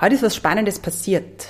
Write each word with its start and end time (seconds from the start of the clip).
Heute 0.00 0.14
ist 0.14 0.22
was 0.22 0.36
Spannendes 0.36 0.78
passiert. 0.78 1.48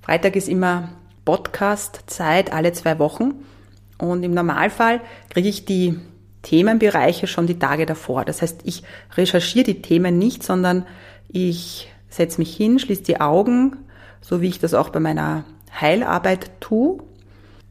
Freitag 0.00 0.36
ist 0.36 0.48
immer 0.48 0.88
Podcast-Zeit, 1.26 2.50
alle 2.50 2.72
zwei 2.72 2.98
Wochen. 2.98 3.44
Und 3.98 4.22
im 4.22 4.32
Normalfall 4.32 5.02
kriege 5.28 5.50
ich 5.50 5.66
die 5.66 6.00
Themenbereiche 6.40 7.26
schon 7.26 7.46
die 7.46 7.58
Tage 7.58 7.84
davor. 7.84 8.24
Das 8.24 8.40
heißt, 8.40 8.62
ich 8.64 8.84
recherchiere 9.18 9.66
die 9.66 9.82
Themen 9.82 10.16
nicht, 10.16 10.44
sondern 10.44 10.86
ich 11.28 11.92
setze 12.08 12.38
mich 12.38 12.56
hin, 12.56 12.78
schließe 12.78 13.02
die 13.02 13.20
Augen, 13.20 13.76
so 14.22 14.40
wie 14.40 14.48
ich 14.48 14.58
das 14.58 14.72
auch 14.72 14.88
bei 14.88 15.00
meiner 15.00 15.44
Heilarbeit 15.78 16.50
tue 16.60 17.02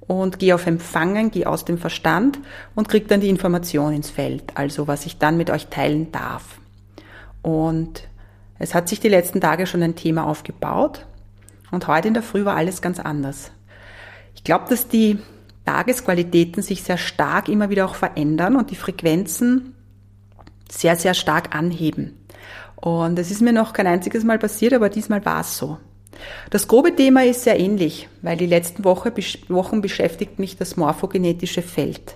und 0.01 0.37
gehe 0.37 0.53
auf 0.53 0.67
Empfangen, 0.67 1.31
gehe 1.31 1.49
aus 1.49 1.65
dem 1.65 1.79
Verstand 1.79 2.37
und 2.75 2.87
kriege 2.87 3.07
dann 3.07 3.21
die 3.21 3.29
Information 3.29 3.93
ins 3.93 4.11
Feld, 4.11 4.43
also 4.53 4.87
was 4.87 5.07
ich 5.07 5.17
dann 5.17 5.37
mit 5.37 5.49
euch 5.49 5.67
teilen 5.67 6.11
darf. 6.11 6.59
Und 7.41 8.07
es 8.59 8.73
hat 8.73 8.89
sich 8.89 8.99
die 8.99 9.09
letzten 9.09 9.41
Tage 9.41 9.67
schon 9.67 9.83
ein 9.83 9.95
Thema 9.95 10.25
aufgebaut 10.25 11.05
und 11.71 11.87
heute 11.87 12.07
in 12.07 12.13
der 12.13 12.23
Früh 12.23 12.45
war 12.45 12.55
alles 12.55 12.81
ganz 12.81 12.99
anders. 12.99 13.51
Ich 14.35 14.43
glaube, 14.43 14.65
dass 14.69 14.87
die 14.87 15.19
Tagesqualitäten 15.65 16.63
sich 16.63 16.83
sehr 16.83 16.97
stark 16.97 17.49
immer 17.49 17.69
wieder 17.69 17.85
auch 17.85 17.95
verändern 17.95 18.55
und 18.55 18.71
die 18.71 18.75
Frequenzen 18.75 19.75
sehr, 20.71 20.95
sehr 20.95 21.13
stark 21.13 21.55
anheben. 21.55 22.17
Und 22.75 23.19
es 23.19 23.31
ist 23.31 23.41
mir 23.41 23.53
noch 23.53 23.73
kein 23.73 23.87
einziges 23.87 24.23
Mal 24.23 24.39
passiert, 24.39 24.73
aber 24.73 24.89
diesmal 24.89 25.25
war 25.25 25.41
es 25.41 25.57
so. 25.57 25.77
Das 26.49 26.67
grobe 26.67 26.95
Thema 26.95 27.25
ist 27.25 27.43
sehr 27.43 27.59
ähnlich, 27.59 28.07
weil 28.21 28.37
die 28.37 28.45
letzten 28.45 28.83
Woche, 28.83 29.13
Wochen 29.49 29.81
beschäftigt 29.81 30.39
mich 30.39 30.57
das 30.57 30.77
morphogenetische 30.77 31.61
Feld. 31.61 32.15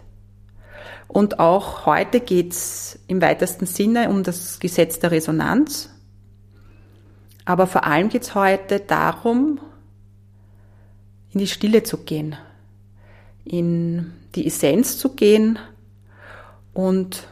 Und 1.08 1.40
auch 1.40 1.86
heute 1.86 2.20
geht 2.22 2.54
es 2.54 3.00
im 3.08 3.22
weitesten 3.22 3.66
Sinne 3.66 4.10
um 4.10 4.24
das 4.24 4.60
Gesetz 4.60 5.00
der 5.00 5.12
Resonanz 5.12 5.90
aber 7.46 7.68
vor 7.68 7.86
allem 7.86 8.10
geht 8.10 8.24
es 8.24 8.36
heute 8.36 8.80
darum, 8.80 9.60
in 11.32 11.40
die 11.40 11.48
Stille 11.48 11.84
zu 11.84 11.98
gehen, 11.98 12.36
in 13.46 14.14
die 14.36 14.48
Essenz 14.48 14.98
zu 14.98 15.10
gehen 15.16 15.60
und 16.74 17.28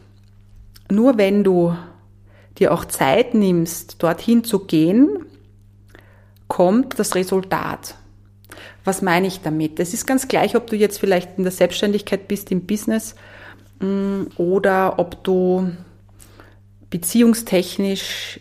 nur 0.92 1.18
wenn 1.18 1.44
du 1.44 1.76
dir 2.58 2.74
auch 2.74 2.86
Zeit 2.86 3.34
nimmst, 3.34 4.02
dorthin 4.02 4.44
zu 4.44 4.60
gehen, 4.60 5.26
kommt 6.48 7.00
das 7.00 7.16
Resultat. 7.16 7.96
Was 8.84 9.02
meine 9.02 9.28
ich 9.28 9.42
damit? 9.42 9.80
Es 9.80 9.94
ist 9.94 10.08
ganz 10.08 10.28
gleich, 10.28 10.56
ob 10.56 10.68
du 10.68 10.76
jetzt 10.76 11.00
vielleicht 11.00 11.38
in 11.38 11.44
der 11.44 11.52
Selbstständigkeit 11.52 12.28
bist, 12.28 12.52
im 12.52 12.66
Business 12.66 13.16
mm, 13.80 14.24
oder 14.38 14.98
ob 14.98 15.24
du 15.24 15.72
beziehungstechnisch 16.90 18.40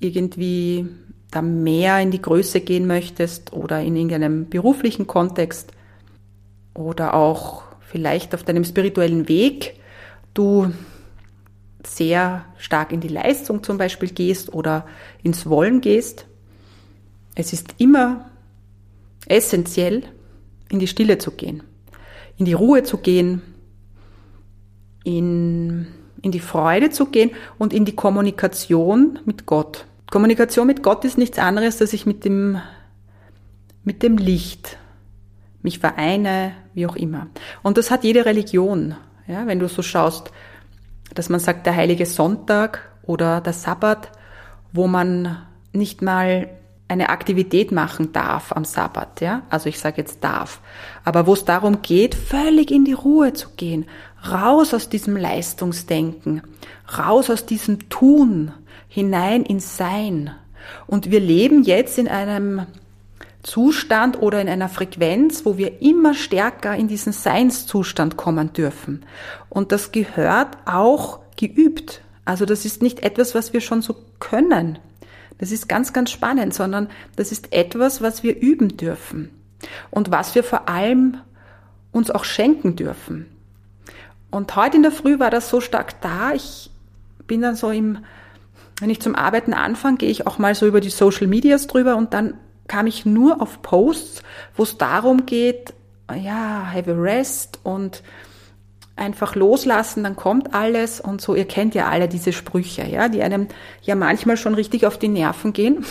irgendwie 0.00 0.86
da 1.30 1.42
mehr 1.42 2.00
in 2.00 2.10
die 2.10 2.22
Größe 2.22 2.60
gehen 2.60 2.86
möchtest 2.86 3.52
oder 3.52 3.80
in 3.80 3.96
irgendeinem 3.96 4.48
beruflichen 4.48 5.06
Kontext 5.06 5.72
oder 6.74 7.14
auch 7.14 7.62
vielleicht 7.80 8.34
auf 8.34 8.42
deinem 8.42 8.64
spirituellen 8.64 9.28
Weg 9.28 9.80
du 10.34 10.72
sehr 11.86 12.44
stark 12.58 12.92
in 12.92 13.00
die 13.00 13.08
Leistung 13.08 13.62
zum 13.62 13.78
Beispiel 13.78 14.10
gehst 14.10 14.52
oder 14.52 14.86
ins 15.22 15.46
Wollen 15.46 15.80
gehst. 15.80 16.26
Es 17.34 17.52
ist 17.52 17.74
immer 17.78 18.30
essentiell, 19.26 20.02
in 20.70 20.78
die 20.78 20.86
Stille 20.86 21.18
zu 21.18 21.30
gehen, 21.32 21.62
in 22.36 22.46
die 22.46 22.52
Ruhe 22.52 22.82
zu 22.82 22.98
gehen, 22.98 23.42
in, 25.04 25.86
in 26.24 26.32
die 26.32 26.40
Freude 26.40 26.90
zu 26.90 27.06
gehen 27.06 27.30
und 27.58 27.72
in 27.72 27.84
die 27.84 27.94
Kommunikation 27.94 29.18
mit 29.26 29.44
Gott. 29.44 29.84
Kommunikation 30.10 30.66
mit 30.66 30.82
Gott 30.82 31.04
ist 31.04 31.18
nichts 31.18 31.38
anderes, 31.38 31.76
dass 31.76 31.92
ich 31.92 32.06
mit 32.06 32.24
dem, 32.24 32.60
mit 33.84 34.02
dem 34.02 34.16
Licht 34.16 34.78
mich 35.62 35.78
vereine, 35.78 36.52
wie 36.72 36.86
auch 36.86 36.96
immer. 36.96 37.26
Und 37.62 37.76
das 37.76 37.90
hat 37.90 38.04
jede 38.04 38.24
Religion. 38.24 38.96
Ja, 39.26 39.46
wenn 39.46 39.58
du 39.58 39.68
so 39.68 39.82
schaust, 39.82 40.30
dass 41.14 41.28
man 41.28 41.40
sagt, 41.40 41.66
der 41.66 41.76
heilige 41.76 42.06
Sonntag 42.06 42.90
oder 43.02 43.40
der 43.40 43.52
Sabbat, 43.52 44.10
wo 44.72 44.86
man 44.86 45.38
nicht 45.72 46.02
mal 46.02 46.48
eine 46.88 47.08
Aktivität 47.08 47.72
machen 47.72 48.12
darf 48.12 48.52
am 48.52 48.64
Sabbat, 48.64 49.20
ja? 49.20 49.42
Also 49.48 49.68
ich 49.68 49.78
sage 49.78 49.98
jetzt 49.98 50.22
darf. 50.22 50.60
Aber 51.02 51.26
wo 51.26 51.32
es 51.32 51.44
darum 51.44 51.82
geht, 51.82 52.14
völlig 52.14 52.70
in 52.70 52.84
die 52.84 52.92
Ruhe 52.92 53.32
zu 53.32 53.48
gehen, 53.56 53.86
raus 54.30 54.74
aus 54.74 54.88
diesem 54.88 55.16
Leistungsdenken, 55.16 56.42
raus 56.98 57.30
aus 57.30 57.46
diesem 57.46 57.88
Tun, 57.88 58.52
hinein 58.88 59.42
ins 59.44 59.76
Sein. 59.76 60.30
Und 60.86 61.10
wir 61.10 61.20
leben 61.20 61.62
jetzt 61.62 61.98
in 61.98 62.08
einem 62.08 62.66
Zustand 63.42 64.20
oder 64.22 64.40
in 64.40 64.48
einer 64.48 64.68
Frequenz, 64.68 65.44
wo 65.44 65.58
wir 65.58 65.82
immer 65.82 66.14
stärker 66.14 66.74
in 66.74 66.88
diesen 66.88 67.12
Seinszustand 67.12 68.16
kommen 68.16 68.52
dürfen. 68.52 69.04
Und 69.50 69.70
das 69.70 69.92
gehört 69.92 70.56
auch 70.64 71.20
geübt. 71.36 72.00
Also 72.24 72.46
das 72.46 72.64
ist 72.64 72.82
nicht 72.82 73.00
etwas, 73.00 73.34
was 73.34 73.52
wir 73.52 73.60
schon 73.60 73.82
so 73.82 73.96
können. 74.18 74.78
Das 75.38 75.52
ist 75.52 75.68
ganz, 75.68 75.92
ganz 75.92 76.10
spannend, 76.10 76.54
sondern 76.54 76.88
das 77.16 77.32
ist 77.32 77.52
etwas, 77.52 78.00
was 78.00 78.22
wir 78.22 78.40
üben 78.40 78.76
dürfen 78.76 79.30
und 79.90 80.10
was 80.10 80.34
wir 80.34 80.44
vor 80.44 80.68
allem 80.68 81.18
uns 81.92 82.10
auch 82.10 82.24
schenken 82.24 82.76
dürfen. 82.76 83.26
Und 84.34 84.54
heute 84.56 84.76
in 84.76 84.82
der 84.82 84.92
Früh 84.92 85.18
war 85.18 85.30
das 85.30 85.48
so 85.48 85.60
stark 85.60 86.00
da. 86.00 86.32
Ich 86.32 86.70
bin 87.26 87.40
dann 87.40 87.54
so 87.56 87.70
im 87.70 87.98
wenn 88.80 88.90
ich 88.90 89.00
zum 89.00 89.14
Arbeiten 89.14 89.54
anfange, 89.54 89.98
gehe 89.98 90.10
ich 90.10 90.26
auch 90.26 90.38
mal 90.38 90.54
so 90.54 90.66
über 90.66 90.80
die 90.80 90.90
Social 90.90 91.26
Medias 91.26 91.66
drüber 91.66 91.96
und 91.96 92.12
dann 92.12 92.34
kam 92.66 92.86
ich 92.86 93.06
nur 93.06 93.40
auf 93.40 93.62
Posts, 93.62 94.22
wo 94.56 94.64
es 94.64 94.78
darum 94.78 95.26
geht, 95.26 95.74
ja, 96.12 96.70
have 96.72 96.90
a 96.90 96.94
rest 96.94 97.60
und 97.62 98.02
einfach 98.96 99.36
loslassen, 99.36 100.02
dann 100.02 100.16
kommt 100.16 100.54
alles 100.54 101.00
und 101.00 101.20
so. 101.20 101.34
Ihr 101.34 101.46
kennt 101.46 101.74
ja 101.74 101.88
alle 101.88 102.08
diese 102.08 102.32
Sprüche, 102.32 102.84
ja, 102.84 103.08
die 103.08 103.22
einem 103.22 103.48
ja 103.82 103.94
manchmal 103.94 104.36
schon 104.36 104.54
richtig 104.54 104.86
auf 104.86 104.98
die 104.98 105.08
Nerven 105.08 105.52
gehen. 105.52 105.84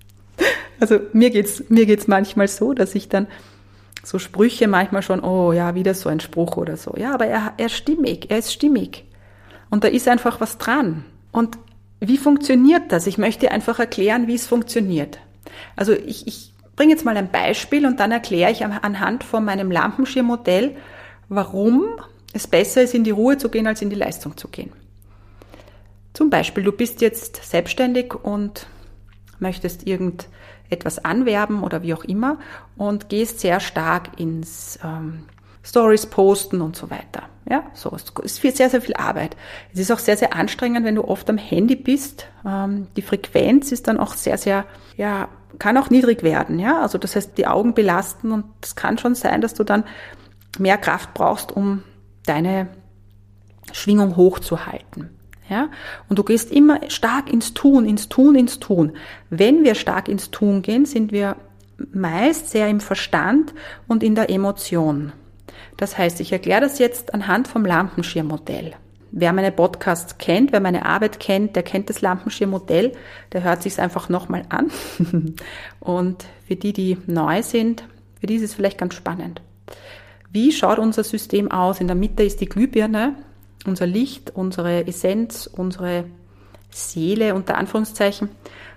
also 0.80 1.00
mir 1.12 1.30
geht's, 1.30 1.64
mir 1.68 1.86
geht's 1.86 2.08
manchmal 2.08 2.48
so, 2.48 2.74
dass 2.74 2.94
ich 2.94 3.08
dann 3.08 3.26
so 4.02 4.18
Sprüche 4.18 4.68
manchmal 4.68 5.02
schon, 5.02 5.22
oh 5.22 5.52
ja, 5.52 5.74
wieder 5.74 5.94
so 5.94 6.08
ein 6.08 6.20
Spruch 6.20 6.56
oder 6.56 6.76
so. 6.76 6.94
Ja, 6.96 7.14
aber 7.14 7.26
er, 7.26 7.54
er 7.56 7.66
ist 7.66 7.76
stimmig, 7.76 8.30
er 8.30 8.38
ist 8.38 8.52
stimmig. 8.52 9.04
Und 9.70 9.84
da 9.84 9.88
ist 9.88 10.08
einfach 10.08 10.40
was 10.40 10.58
dran. 10.58 11.04
Und 11.30 11.56
wie 12.00 12.18
funktioniert 12.18 12.90
das? 12.90 13.06
Ich 13.06 13.16
möchte 13.16 13.52
einfach 13.52 13.78
erklären, 13.78 14.26
wie 14.26 14.34
es 14.34 14.46
funktioniert. 14.46 15.18
Also 15.76 15.92
ich, 15.92 16.26
ich 16.26 16.52
bringe 16.74 16.92
jetzt 16.92 17.04
mal 17.04 17.16
ein 17.16 17.30
Beispiel 17.30 17.86
und 17.86 18.00
dann 18.00 18.10
erkläre 18.10 18.50
ich 18.50 18.64
anhand 18.64 19.24
von 19.24 19.44
meinem 19.44 19.70
Lampenschirmmodell, 19.70 20.76
warum 21.28 21.84
es 22.32 22.46
besser 22.46 22.82
ist, 22.82 22.94
in 22.94 23.04
die 23.04 23.10
Ruhe 23.10 23.38
zu 23.38 23.48
gehen, 23.48 23.66
als 23.66 23.82
in 23.82 23.90
die 23.90 23.96
Leistung 23.96 24.36
zu 24.36 24.48
gehen. 24.48 24.72
Zum 26.12 26.28
Beispiel, 26.28 26.64
du 26.64 26.72
bist 26.72 27.00
jetzt 27.00 27.44
selbstständig 27.44 28.14
und 28.14 28.66
möchtest 29.38 29.86
irgendetwas 30.72 31.04
anwerben 31.04 31.62
oder 31.62 31.82
wie 31.82 31.94
auch 31.94 32.04
immer 32.04 32.38
und 32.76 33.08
gehst 33.08 33.40
sehr 33.40 33.60
stark 33.60 34.18
ins 34.18 34.78
ähm, 34.82 35.24
Stories 35.62 36.06
posten 36.06 36.60
und 36.60 36.74
so 36.76 36.90
weiter. 36.90 37.24
Ja, 37.48 37.64
so. 37.74 37.94
Es 37.94 38.04
ist 38.24 38.38
viel, 38.40 38.54
sehr, 38.54 38.70
sehr 38.70 38.80
viel 38.80 38.94
Arbeit. 38.94 39.36
Es 39.72 39.80
ist 39.80 39.92
auch 39.92 39.98
sehr, 39.98 40.16
sehr 40.16 40.34
anstrengend, 40.34 40.84
wenn 40.84 40.94
du 40.94 41.04
oft 41.04 41.28
am 41.28 41.38
Handy 41.38 41.76
bist. 41.76 42.26
Ähm, 42.46 42.88
die 42.96 43.02
Frequenz 43.02 43.72
ist 43.72 43.88
dann 43.88 43.98
auch 43.98 44.14
sehr, 44.14 44.38
sehr, 44.38 44.64
ja, 44.96 45.28
kann 45.58 45.76
auch 45.76 45.90
niedrig 45.90 46.22
werden. 46.22 46.58
Ja, 46.58 46.80
also 46.80 46.98
das 46.98 47.14
heißt, 47.14 47.36
die 47.36 47.46
Augen 47.46 47.74
belasten 47.74 48.32
und 48.32 48.44
es 48.62 48.74
kann 48.74 48.98
schon 48.98 49.14
sein, 49.14 49.40
dass 49.40 49.54
du 49.54 49.64
dann 49.64 49.84
mehr 50.58 50.78
Kraft 50.78 51.14
brauchst, 51.14 51.52
um 51.52 51.82
deine 52.24 52.68
Schwingung 53.72 54.16
hochzuhalten. 54.16 55.10
Ja? 55.52 55.68
Und 56.08 56.18
du 56.18 56.24
gehst 56.24 56.50
immer 56.50 56.80
stark 56.88 57.30
ins 57.30 57.52
Tun, 57.52 57.84
ins 57.84 58.08
Tun, 58.08 58.34
ins 58.34 58.58
Tun. 58.58 58.92
Wenn 59.28 59.64
wir 59.64 59.74
stark 59.74 60.08
ins 60.08 60.30
Tun 60.30 60.62
gehen, 60.62 60.86
sind 60.86 61.12
wir 61.12 61.36
meist 61.92 62.48
sehr 62.48 62.68
im 62.68 62.80
Verstand 62.80 63.52
und 63.86 64.02
in 64.02 64.14
der 64.14 64.30
Emotion. 64.30 65.12
Das 65.76 65.98
heißt, 65.98 66.20
ich 66.20 66.32
erkläre 66.32 66.62
das 66.62 66.78
jetzt 66.78 67.12
anhand 67.12 67.48
vom 67.48 67.66
Lampenschirmmodell. 67.66 68.72
Wer 69.10 69.34
meine 69.34 69.52
Podcasts 69.52 70.16
kennt, 70.16 70.52
wer 70.52 70.60
meine 70.60 70.86
Arbeit 70.86 71.20
kennt, 71.20 71.54
der 71.54 71.62
kennt 71.62 71.90
das 71.90 72.00
Lampenschirmmodell, 72.00 72.92
der 73.32 73.42
hört 73.42 73.62
sich 73.62 73.74
es 73.74 73.78
einfach 73.78 74.08
nochmal 74.08 74.44
an. 74.48 74.70
Und 75.80 76.24
für 76.46 76.56
die, 76.56 76.72
die 76.72 76.96
neu 77.06 77.42
sind, 77.42 77.84
für 78.20 78.26
die 78.26 78.36
ist 78.36 78.42
es 78.42 78.54
vielleicht 78.54 78.78
ganz 78.78 78.94
spannend. 78.94 79.42
Wie 80.30 80.50
schaut 80.50 80.78
unser 80.78 81.04
System 81.04 81.50
aus? 81.50 81.78
In 81.78 81.88
der 81.88 81.96
Mitte 81.96 82.22
ist 82.22 82.40
die 82.40 82.48
Glühbirne, 82.48 83.16
unser 83.66 83.86
Licht, 83.86 84.30
unsere 84.34 84.86
Essenz, 84.86 85.48
unsere 85.52 86.04
Seele 86.70 87.34
unter 87.34 87.56
Anführungszeichen. 87.56 88.28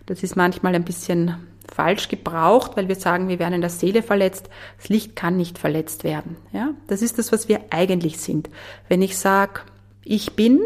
Das 0.06 0.24
ist 0.24 0.36
manchmal 0.36 0.76
ein 0.76 0.84
bisschen 0.86 1.36
falsch 1.74 2.10
gebraucht, 2.10 2.72
weil 2.76 2.88
wir 2.88 2.96
sagen, 2.96 3.28
wir 3.28 3.40
werden 3.40 3.56
in 3.56 3.62
der 3.62 3.70
Seele 3.70 4.04
verletzt. 4.04 4.50
Das 4.78 4.90
Licht 4.90 5.16
kann 5.16 5.38
nicht 5.38 5.58
verletzt 5.58 6.04
werden. 6.04 6.38
Ja? 6.52 6.72
Das 6.88 7.02
ist 7.02 7.18
das, 7.18 7.32
was 7.32 7.50
wir 7.50 7.62
eigentlich 7.70 8.20
sind. 8.20 8.50
Wenn 8.88 9.02
ich 9.02 9.18
sage, 9.18 9.62
ich 10.04 10.36
bin, 10.36 10.60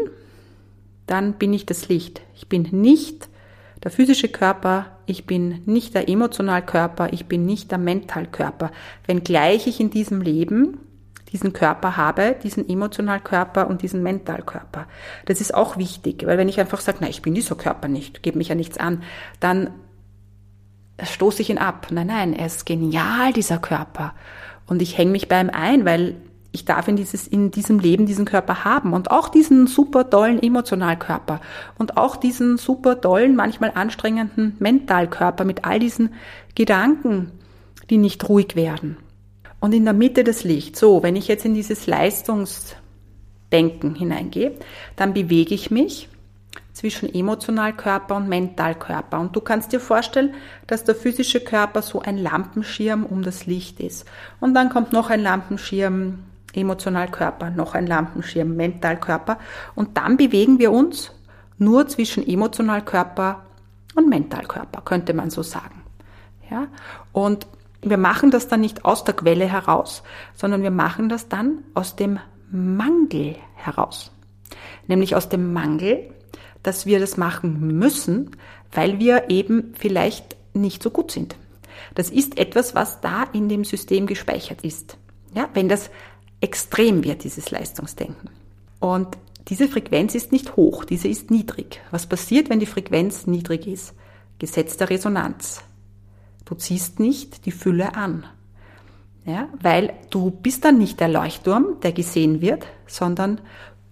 dann 1.06 1.34
bin 1.34 1.52
ich 1.52 1.66
das 1.66 1.88
Licht. 1.88 2.20
Ich 2.34 2.48
bin 2.48 2.68
nicht 2.70 3.28
der 3.82 3.90
physische 3.90 4.28
Körper, 4.28 4.98
ich 5.06 5.26
bin 5.26 5.62
nicht 5.64 5.94
der 5.94 6.08
Emotionalkörper, 6.08 7.12
ich 7.12 7.26
bin 7.26 7.46
nicht 7.46 7.70
der 7.70 7.78
Mentalkörper. 7.78 8.70
Wenngleich 9.06 9.66
ich 9.66 9.80
in 9.80 9.90
diesem 9.90 10.20
Leben 10.20 10.78
diesen 11.32 11.52
Körper 11.52 11.96
habe, 11.96 12.36
diesen 12.42 12.68
Emotionalkörper 12.68 13.68
und 13.68 13.82
diesen 13.82 14.02
Mentalkörper. 14.02 14.86
Das 15.26 15.40
ist 15.40 15.54
auch 15.54 15.76
wichtig, 15.76 16.26
weil 16.26 16.38
wenn 16.38 16.48
ich 16.48 16.60
einfach 16.60 16.80
sage, 16.80 16.98
nein, 17.00 17.10
ich 17.10 17.22
bin 17.22 17.34
dieser 17.34 17.54
Körper 17.54 17.88
nicht, 17.88 18.22
gebe 18.22 18.38
mich 18.38 18.48
ja 18.48 18.54
nichts 18.54 18.78
an, 18.78 19.02
dann 19.38 19.70
stoße 21.02 21.42
ich 21.42 21.50
ihn 21.50 21.58
ab. 21.58 21.88
Nein, 21.90 22.08
nein, 22.08 22.32
er 22.32 22.46
ist 22.46 22.66
genial, 22.66 23.32
dieser 23.32 23.58
Körper. 23.58 24.14
Und 24.66 24.82
ich 24.82 24.98
hänge 24.98 25.12
mich 25.12 25.28
bei 25.28 25.40
ihm 25.40 25.50
ein, 25.50 25.84
weil 25.84 26.16
ich 26.52 26.64
darf 26.64 26.88
in, 26.88 26.96
dieses, 26.96 27.28
in 27.28 27.50
diesem 27.50 27.78
Leben 27.78 28.06
diesen 28.06 28.24
Körper 28.24 28.64
haben 28.64 28.92
und 28.92 29.10
auch 29.10 29.28
diesen 29.28 29.66
super 29.66 30.10
tollen 30.10 30.42
Emotionalkörper 30.42 31.40
und 31.78 31.96
auch 31.96 32.16
diesen 32.16 32.58
super 32.58 33.00
tollen, 33.00 33.36
manchmal 33.36 33.72
anstrengenden 33.74 34.56
Mentalkörper 34.58 35.44
mit 35.44 35.64
all 35.64 35.78
diesen 35.78 36.14
Gedanken, 36.54 37.30
die 37.88 37.98
nicht 37.98 38.28
ruhig 38.28 38.56
werden. 38.56 38.96
Und 39.60 39.74
in 39.74 39.84
der 39.84 39.94
Mitte 39.94 40.24
das 40.24 40.44
Licht. 40.44 40.76
So, 40.76 41.02
wenn 41.02 41.16
ich 41.16 41.28
jetzt 41.28 41.44
in 41.44 41.54
dieses 41.54 41.86
Leistungsdenken 41.86 43.94
hineingehe, 43.94 44.54
dann 44.96 45.12
bewege 45.12 45.54
ich 45.54 45.70
mich 45.70 46.08
zwischen 46.72 47.14
Emotionalkörper 47.14 48.16
und 48.16 48.28
Mentalkörper. 48.28 49.20
Und 49.20 49.36
du 49.36 49.40
kannst 49.40 49.72
dir 49.72 49.80
vorstellen, 49.80 50.34
dass 50.66 50.84
der 50.84 50.94
physische 50.94 51.40
Körper 51.40 51.82
so 51.82 52.00
ein 52.00 52.16
Lampenschirm 52.16 53.04
um 53.04 53.22
das 53.22 53.46
Licht 53.46 53.80
ist. 53.80 54.06
Und 54.40 54.54
dann 54.54 54.70
kommt 54.70 54.92
noch 54.92 55.10
ein 55.10 55.20
Lampenschirm 55.20 56.20
Emotionalkörper, 56.54 57.50
noch 57.50 57.74
ein 57.74 57.86
Lampenschirm 57.86 58.56
Mentalkörper. 58.56 59.38
Und 59.74 59.98
dann 59.98 60.16
bewegen 60.16 60.58
wir 60.58 60.72
uns 60.72 61.12
nur 61.58 61.86
zwischen 61.86 62.26
Emotionalkörper 62.26 63.44
und 63.94 64.08
Mentalkörper, 64.08 64.80
könnte 64.82 65.12
man 65.12 65.30
so 65.30 65.42
sagen. 65.42 65.82
Ja? 66.50 66.68
Und 67.12 67.46
wir 67.82 67.96
machen 67.96 68.30
das 68.30 68.48
dann 68.48 68.60
nicht 68.60 68.84
aus 68.84 69.04
der 69.04 69.14
Quelle 69.14 69.46
heraus, 69.46 70.02
sondern 70.34 70.62
wir 70.62 70.70
machen 70.70 71.08
das 71.08 71.28
dann 71.28 71.64
aus 71.74 71.96
dem 71.96 72.18
Mangel 72.50 73.36
heraus. 73.54 74.10
Nämlich 74.86 75.14
aus 75.14 75.28
dem 75.28 75.52
Mangel, 75.52 76.10
dass 76.62 76.86
wir 76.86 77.00
das 77.00 77.16
machen 77.16 77.78
müssen, 77.78 78.36
weil 78.72 78.98
wir 78.98 79.30
eben 79.30 79.72
vielleicht 79.78 80.36
nicht 80.52 80.82
so 80.82 80.90
gut 80.90 81.10
sind. 81.10 81.36
Das 81.94 82.10
ist 82.10 82.38
etwas, 82.38 82.74
was 82.74 83.00
da 83.00 83.24
in 83.32 83.48
dem 83.48 83.64
System 83.64 84.06
gespeichert 84.06 84.62
ist. 84.62 84.96
Ja, 85.34 85.48
wenn 85.54 85.68
das 85.68 85.90
extrem 86.40 87.04
wird, 87.04 87.24
dieses 87.24 87.50
Leistungsdenken. 87.50 88.30
Und 88.78 89.16
diese 89.48 89.68
Frequenz 89.68 90.14
ist 90.14 90.32
nicht 90.32 90.56
hoch, 90.56 90.84
diese 90.84 91.08
ist 91.08 91.30
niedrig. 91.30 91.80
Was 91.90 92.06
passiert, 92.06 92.50
wenn 92.50 92.60
die 92.60 92.66
Frequenz 92.66 93.26
niedrig 93.26 93.66
ist? 93.66 93.94
Gesetz 94.38 94.76
der 94.76 94.90
Resonanz. 94.90 95.62
Du 96.50 96.56
ziehst 96.56 96.98
nicht 96.98 97.46
die 97.46 97.52
Fülle 97.52 97.94
an. 97.94 98.26
Ja, 99.24 99.48
weil 99.62 99.92
du 100.10 100.32
bist 100.32 100.64
dann 100.64 100.78
nicht 100.78 100.98
der 100.98 101.06
Leuchtturm, 101.06 101.78
der 101.80 101.92
gesehen 101.92 102.40
wird, 102.40 102.66
sondern 102.88 103.40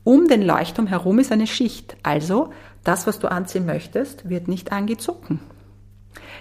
um 0.02 0.26
den 0.26 0.42
Leuchtturm 0.42 0.88
herum 0.88 1.20
ist 1.20 1.30
eine 1.30 1.46
Schicht. 1.46 1.96
Also 2.02 2.52
das, 2.82 3.06
was 3.06 3.20
du 3.20 3.30
anziehen 3.30 3.64
möchtest, 3.64 4.28
wird 4.28 4.48
nicht 4.48 4.72
angezogen. 4.72 5.38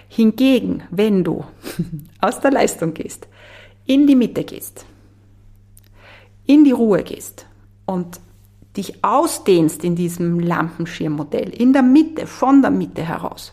Hingegen, 0.08 0.82
wenn 0.90 1.22
du 1.22 1.44
aus 2.20 2.40
der 2.40 2.50
Leistung 2.50 2.94
gehst, 2.94 3.28
in 3.86 4.08
die 4.08 4.16
Mitte 4.16 4.42
gehst, 4.42 4.86
in 6.46 6.64
die 6.64 6.72
Ruhe 6.72 7.04
gehst 7.04 7.46
und 7.86 8.18
dich 8.76 9.04
ausdehnst 9.04 9.84
in 9.84 9.94
diesem 9.94 10.40
Lampenschirmmodell, 10.40 11.50
in 11.50 11.72
der 11.72 11.82
Mitte, 11.82 12.26
von 12.26 12.60
der 12.60 12.72
Mitte 12.72 13.02
heraus, 13.02 13.52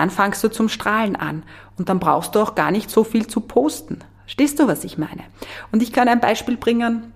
dann 0.00 0.08
fangst 0.08 0.42
du 0.42 0.48
zum 0.48 0.70
Strahlen 0.70 1.14
an 1.14 1.42
und 1.76 1.90
dann 1.90 2.00
brauchst 2.00 2.34
du 2.34 2.40
auch 2.40 2.54
gar 2.54 2.70
nicht 2.70 2.88
so 2.90 3.04
viel 3.04 3.26
zu 3.26 3.42
posten. 3.42 3.98
Stehst 4.26 4.58
du, 4.58 4.66
was 4.66 4.82
ich 4.82 4.96
meine? 4.96 5.24
Und 5.72 5.82
ich 5.82 5.92
kann 5.92 6.08
ein 6.08 6.20
Beispiel 6.20 6.56
bringen 6.56 7.12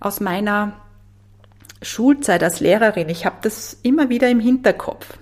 aus 0.00 0.20
meiner 0.20 0.74
Schulzeit 1.80 2.42
als 2.42 2.60
Lehrerin. 2.60 3.08
Ich 3.08 3.24
habe 3.24 3.36
das 3.40 3.78
immer 3.82 4.10
wieder 4.10 4.28
im 4.28 4.38
Hinterkopf. 4.38 5.16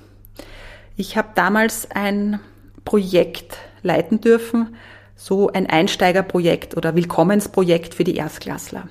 Ich 0.97 1.17
habe 1.17 1.29
damals 1.37 1.89
ein 1.93 2.41
Projekt 2.85 3.59
leiten 3.83 4.21
dürfen, 4.21 4.75
so 5.15 5.53
ein 5.53 5.71
Einsteigerprojekt 5.71 6.77
oder 6.77 6.97
Willkommensprojekt 6.97 7.95
für 7.95 8.03
die 8.03 8.17
Erstklässler. 8.17 8.89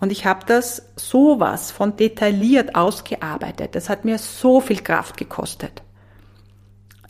Und 0.00 0.10
ich 0.10 0.26
habe 0.26 0.44
das 0.46 0.88
sowas 0.96 1.70
von 1.70 1.94
detailliert 1.96 2.74
ausgearbeitet. 2.74 3.76
Das 3.76 3.88
hat 3.88 4.04
mir 4.04 4.18
so 4.18 4.60
viel 4.60 4.80
Kraft 4.80 5.16
gekostet. 5.16 5.82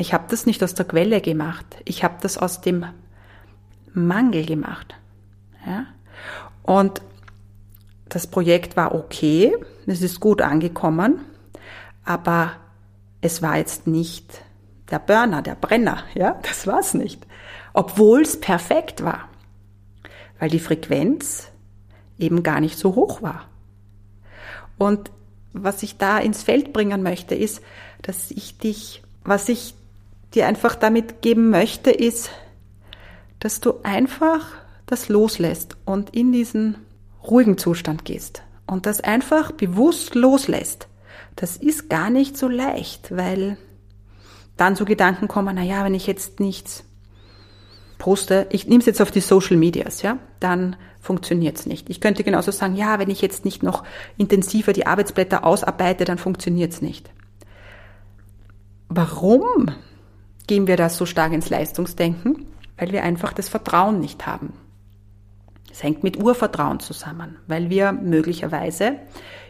Ich 0.03 0.13
habe 0.13 0.25
das 0.29 0.47
nicht 0.47 0.65
aus 0.65 0.75
der 0.75 0.85
Quelle 0.85 1.21
gemacht. 1.21 1.65
Ich 1.85 2.03
habe 2.03 2.17
das 2.21 2.37
aus 2.37 2.61
dem 2.61 2.87
Mangel 3.95 4.45
gemacht. 4.45 4.97
Ja? 5.65 5.87
Und 6.65 7.01
das 8.09 8.27
Projekt 8.27 8.77
war 8.77 8.97
okay, 8.97 9.57
es 9.87 10.03
ist 10.03 10.19
gut 10.19 10.43
angekommen, 10.43 11.21
aber 12.05 12.51
es 13.21 13.43
war 13.43 13.59
jetzt 13.59 13.87
nicht 13.87 14.43
der 14.91 14.99
Burner, 14.99 15.41
der 15.41 15.55
Brenner, 15.55 16.03
ja, 16.15 16.37
das 16.43 16.67
war 16.67 16.81
es 16.81 16.95
nicht. 16.95 17.25
Obwohl 17.73 18.23
es 18.23 18.41
perfekt 18.41 19.05
war, 19.05 19.29
weil 20.41 20.51
die 20.51 20.59
Frequenz 20.59 21.47
eben 22.19 22.43
gar 22.43 22.59
nicht 22.59 22.77
so 22.77 22.97
hoch 22.97 23.23
war. 23.23 23.47
Und 24.79 25.13
was 25.53 25.85
ich 25.85 25.97
da 25.97 26.19
ins 26.19 26.43
Feld 26.43 26.73
bringen 26.73 27.05
möchte, 27.05 27.37
ist, 27.37 27.63
dass 28.03 28.33
ich 28.33 28.59
dich, 28.59 29.05
was 29.23 29.49
ich 29.49 29.77
dir 30.35 30.47
einfach 30.47 30.75
damit 30.75 31.23
geben 31.23 31.51
möchte, 31.51 31.91
ist, 31.91 32.31
dass 33.39 33.61
du 33.61 33.75
einfach 33.83 34.47
das 34.87 35.09
loslässt 35.09 35.77
und 35.85 36.11
in 36.15 36.33
diesen 36.33 36.77
ruhigen 37.25 37.59
Zustand 37.59 38.05
gehst 38.05 38.43
und 38.67 38.87
das 38.87 39.01
einfach 39.01 39.53
bewusst 39.53 40.15
loslässt. 40.15 40.89
Das 41.37 41.57
ist 41.57 41.89
gar 41.89 42.11
nicht 42.11 42.37
so 42.37 42.49
leicht, 42.49 43.17
weil 43.17 43.57
dann 44.57 44.77
so 44.77 44.85
Gedanken 44.85 45.29
kommen, 45.29 45.55
na 45.55 45.63
ja, 45.63 45.85
wenn 45.85 45.95
ich 45.95 46.07
jetzt 46.07 46.41
nichts 46.41 46.85
poste, 47.99 48.47
ich 48.51 48.67
nehme 48.67 48.81
es 48.81 48.87
jetzt 48.87 49.01
auf 49.01 49.11
die 49.11 49.21
Social 49.21 49.57
Medias, 49.57 50.03
ja, 50.03 50.19
dann 50.41 50.77
funktioniert 51.01 51.57
es 51.57 51.67
nicht. 51.67 51.89
Ich 51.91 52.01
könnte 52.01 52.25
genauso 52.25 52.51
sagen, 52.51 52.77
ja, 52.77 52.99
wenn 52.99 53.11
ich 53.11 53.23
jetzt 53.23 53.45
nicht 53.45 53.63
noch 53.63 53.85
intensiver 54.19 54.73
die 54.73 54.87
Arbeitsblätter 54.87 55.45
ausarbeite, 55.45 56.05
dann 56.05 56.19
funktioniert 56.19 56.73
es 56.73 56.83
nicht. 56.83 57.11
Warum 58.89 59.71
gehen 60.47 60.67
wir 60.67 60.77
da 60.77 60.89
so 60.89 61.07
stark 61.07 61.33
ins 61.33 61.51
Leistungsdenken? 61.51 62.47
Weil 62.77 62.93
wir 62.93 63.03
einfach 63.03 63.33
das 63.33 63.49
Vertrauen 63.49 64.01
nicht 64.01 64.27
haben. 64.27 64.53
Es 65.71 65.83
hängt 65.83 66.03
mit 66.03 66.23
Urvertrauen 66.23 66.81
zusammen, 66.81 67.37
weil 67.47 67.71
wir 67.71 67.93
möglicherweise 67.93 68.97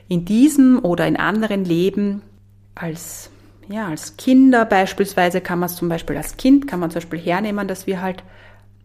in 0.08 0.24
diesem 0.24 0.78
oder 0.84 1.06
in 1.06 1.16
anderen 1.16 1.64
Leben 1.64 2.22
als, 2.74 3.30
ja, 3.68 3.88
als 3.88 4.16
Kinder 4.16 4.64
beispielsweise 4.64 5.40
kann 5.40 5.58
man 5.58 5.68
es 5.68 5.76
zum 5.76 5.88
Beispiel 5.88 6.16
als 6.16 6.36
Kind, 6.36 6.68
kann 6.68 6.80
man 6.80 6.90
zum 6.90 7.00
Beispiel 7.00 7.18
hernehmen, 7.18 7.66
dass 7.66 7.86
wir 7.86 8.00
halt 8.00 8.22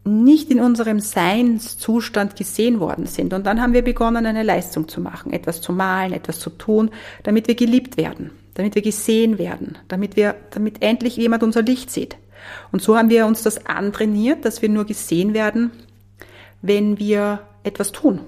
nicht 0.03 0.49
in 0.49 0.59
unserem 0.59 0.99
Seinszustand 0.99 2.35
gesehen 2.35 2.79
worden 2.79 3.05
sind. 3.05 3.33
Und 3.33 3.45
dann 3.45 3.61
haben 3.61 3.73
wir 3.73 3.83
begonnen, 3.83 4.25
eine 4.25 4.43
Leistung 4.43 4.87
zu 4.87 5.01
machen, 5.01 5.33
etwas 5.33 5.61
zu 5.61 5.73
malen, 5.73 6.13
etwas 6.13 6.39
zu 6.39 6.49
tun, 6.49 6.89
damit 7.23 7.47
wir 7.47 7.55
geliebt 7.55 7.97
werden, 7.97 8.31
damit 8.57 8.73
wir 8.73 8.81
gesehen 8.81 9.37
werden, 9.37 9.77
damit 9.87 10.15
wir, 10.15 10.35
damit 10.49 10.81
endlich 10.81 11.15
jemand 11.15 11.43
unser 11.43 11.61
Licht 11.61 11.91
sieht. 11.91 12.17
Und 12.71 12.81
so 12.81 12.97
haben 12.97 13.11
wir 13.11 13.27
uns 13.27 13.43
das 13.43 13.67
antrainiert, 13.67 14.45
dass 14.45 14.63
wir 14.63 14.69
nur 14.69 14.85
gesehen 14.85 15.35
werden, 15.35 15.69
wenn 16.63 16.97
wir 16.97 17.41
etwas 17.61 17.91
tun. 17.91 18.21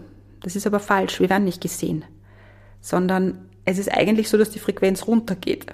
Das 0.43 0.55
ist 0.55 0.67
aber 0.67 0.79
falsch. 0.79 1.19
Wir 1.19 1.31
werden 1.31 1.45
nicht 1.45 1.61
gesehen, 1.61 2.05
sondern 2.79 3.49
es 3.65 3.79
ist 3.79 3.91
eigentlich 3.91 4.29
so, 4.29 4.37
dass 4.37 4.51
die 4.51 4.59
Frequenz 4.59 5.07
runtergeht. 5.07 5.65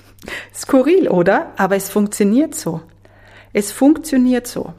Skurril, 0.54 1.08
oder? 1.08 1.52
Aber 1.56 1.74
es 1.74 1.90
funktioniert 1.90 2.54
so. 2.54 2.82
Es 3.52 3.72
funktioniert 3.72 4.46
so. 4.46 4.74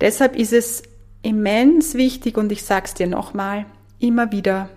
Deshalb 0.00 0.36
ist 0.36 0.52
es 0.52 0.84
immens 1.22 1.94
wichtig, 1.94 2.38
und 2.38 2.52
ich 2.52 2.62
sage 2.62 2.86
es 2.86 2.94
dir 2.94 3.08
nochmal, 3.08 3.66
immer 3.98 4.30
wieder 4.30 4.68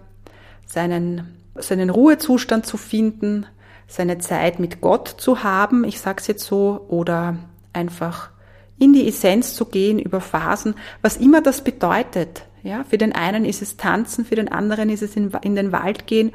seinen, 0.65 1.38
seinen 1.54 1.92
Ruhezustand 1.92 2.65
zu 2.65 2.77
finden, 2.77 3.46
seine 3.88 4.18
Zeit 4.18 4.60
mit 4.60 4.82
Gott 4.82 5.08
zu 5.08 5.44
haben, 5.44 5.84
ich 5.84 6.00
sage 6.00 6.22
es 6.22 6.27
jetzt 6.27 6.46
so, 6.46 6.86
oder 6.88 7.38
einfach 7.74 8.30
in 8.77 8.94
die 8.94 9.08
Essenz 9.08 9.54
zu 9.54 9.65
gehen 9.65 10.00
über 10.00 10.22
Phasen, 10.22 10.75
was 11.01 11.18
immer 11.18 11.42
das 11.42 11.63
bedeutet. 11.63 12.46
Ja, 12.63 12.84
für 12.84 12.98
den 12.98 13.13
einen 13.13 13.46
ist 13.46 13.62
es 13.62 13.77
tanzen, 13.77 14.25
für 14.25 14.36
den 14.36 14.51
anderen 14.51 14.89
ist 14.89 15.04
es 15.04 15.15
in, 15.15 15.32
in 15.42 15.56
den 15.56 15.72
Wald 15.72 16.08
gehen, 16.08 16.32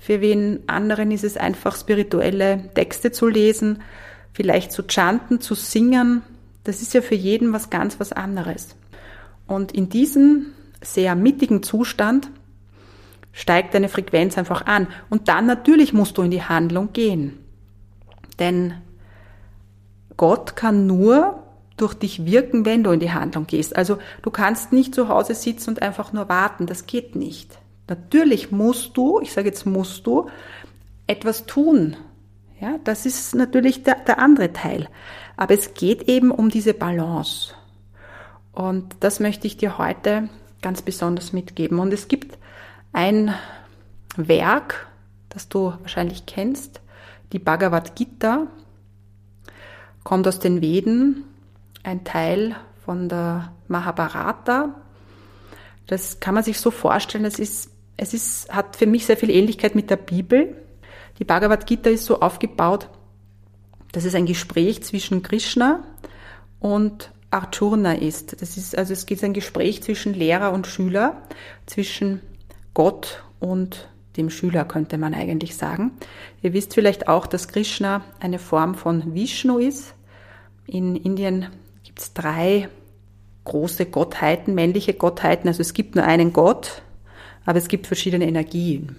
für 0.00 0.20
wen 0.20 0.60
anderen 0.66 1.10
ist 1.10 1.24
es 1.24 1.36
einfach 1.36 1.76
spirituelle 1.76 2.70
Texte 2.74 3.12
zu 3.12 3.28
lesen, 3.28 3.82
vielleicht 4.32 4.72
zu 4.72 4.82
chanten, 4.82 5.40
zu 5.40 5.54
singen, 5.54 6.22
das 6.64 6.82
ist 6.82 6.94
ja 6.94 7.02
für 7.02 7.14
jeden 7.14 7.52
was 7.52 7.70
ganz 7.70 8.00
was 8.00 8.12
anderes. 8.12 8.76
Und 9.46 9.72
in 9.72 9.88
diesem 9.88 10.46
sehr 10.82 11.14
mittigen 11.14 11.62
Zustand 11.62 12.30
steigt 13.32 13.74
deine 13.74 13.88
Frequenz 13.88 14.36
einfach 14.36 14.66
an. 14.66 14.88
Und 15.08 15.28
dann 15.28 15.46
natürlich 15.46 15.92
musst 15.92 16.18
du 16.18 16.22
in 16.22 16.30
die 16.30 16.42
Handlung 16.42 16.92
gehen. 16.92 17.38
Denn 18.38 18.74
Gott 20.16 20.56
kann 20.56 20.86
nur 20.86 21.42
durch 21.76 21.94
dich 21.94 22.26
wirken, 22.26 22.64
wenn 22.64 22.84
du 22.84 22.90
in 22.90 23.00
die 23.00 23.12
Handlung 23.12 23.46
gehst. 23.46 23.74
Also 23.76 23.98
du 24.22 24.30
kannst 24.30 24.72
nicht 24.72 24.94
zu 24.94 25.08
Hause 25.08 25.34
sitzen 25.34 25.70
und 25.70 25.82
einfach 25.82 26.12
nur 26.12 26.28
warten. 26.28 26.66
Das 26.66 26.86
geht 26.86 27.16
nicht. 27.16 27.58
Natürlich 27.88 28.50
musst 28.50 28.96
du, 28.96 29.20
ich 29.20 29.32
sage 29.32 29.48
jetzt 29.48 29.66
musst 29.66 30.06
du, 30.06 30.28
etwas 31.06 31.46
tun. 31.46 31.96
Ja, 32.60 32.76
das 32.84 33.06
ist 33.06 33.34
natürlich 33.34 33.82
der, 33.82 33.96
der 34.06 34.18
andere 34.18 34.52
Teil. 34.52 34.88
Aber 35.36 35.54
es 35.54 35.72
geht 35.72 36.02
eben 36.02 36.30
um 36.30 36.50
diese 36.50 36.74
Balance. 36.74 37.54
Und 38.52 38.94
das 39.00 39.18
möchte 39.18 39.46
ich 39.46 39.56
dir 39.56 39.78
heute 39.78 40.28
ganz 40.60 40.82
besonders 40.82 41.32
mitgeben. 41.32 41.78
Und 41.78 41.92
es 41.92 42.08
gibt 42.08 42.29
ein 42.92 43.34
Werk, 44.16 44.88
das 45.28 45.48
du 45.48 45.74
wahrscheinlich 45.80 46.26
kennst, 46.26 46.80
die 47.32 47.38
Bhagavad 47.38 47.94
Gita, 47.94 48.46
kommt 50.02 50.26
aus 50.26 50.38
den 50.38 50.60
Veden, 50.60 51.24
ein 51.82 52.04
Teil 52.04 52.56
von 52.84 53.08
der 53.08 53.52
Mahabharata. 53.68 54.74
Das 55.86 56.20
kann 56.20 56.34
man 56.34 56.44
sich 56.44 56.58
so 56.58 56.70
vorstellen, 56.70 57.24
es 57.24 57.38
ist, 57.38 57.70
es 57.96 58.14
ist, 58.14 58.52
hat 58.52 58.76
für 58.76 58.86
mich 58.86 59.06
sehr 59.06 59.16
viel 59.16 59.30
Ähnlichkeit 59.30 59.74
mit 59.74 59.90
der 59.90 59.96
Bibel. 59.96 60.56
Die 61.18 61.24
Bhagavad 61.24 61.66
Gita 61.66 61.90
ist 61.90 62.06
so 62.06 62.20
aufgebaut, 62.20 62.88
dass 63.92 64.04
es 64.04 64.14
ein 64.14 64.26
Gespräch 64.26 64.82
zwischen 64.82 65.22
Krishna 65.22 65.84
und 66.58 67.12
Arjuna 67.30 67.94
ist. 67.94 68.40
Das 68.40 68.56
ist, 68.56 68.76
also 68.76 68.92
es 68.92 69.06
geht 69.06 69.22
ein 69.22 69.32
Gespräch 69.32 69.82
zwischen 69.82 70.14
Lehrer 70.14 70.52
und 70.52 70.66
Schüler, 70.66 71.22
zwischen 71.66 72.20
Gott 72.74 73.24
und 73.38 73.88
dem 74.16 74.30
Schüler, 74.30 74.64
könnte 74.64 74.98
man 74.98 75.14
eigentlich 75.14 75.56
sagen. 75.56 75.92
Ihr 76.42 76.52
wisst 76.52 76.74
vielleicht 76.74 77.08
auch, 77.08 77.26
dass 77.26 77.48
Krishna 77.48 78.02
eine 78.18 78.38
Form 78.38 78.74
von 78.74 79.14
Vishnu 79.14 79.58
ist. 79.58 79.94
In 80.66 80.96
Indien 80.96 81.46
gibt 81.84 82.00
es 82.00 82.12
drei 82.12 82.68
große 83.44 83.86
Gottheiten, 83.86 84.54
männliche 84.54 84.94
Gottheiten. 84.94 85.48
Also 85.48 85.60
es 85.60 85.74
gibt 85.74 85.94
nur 85.94 86.04
einen 86.04 86.32
Gott, 86.32 86.82
aber 87.44 87.58
es 87.58 87.68
gibt 87.68 87.86
verschiedene 87.86 88.26
Energien. 88.26 88.96